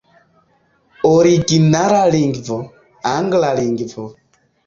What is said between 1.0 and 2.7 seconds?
Originala lingvo: